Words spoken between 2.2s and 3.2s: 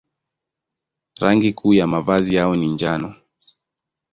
yao ni njano.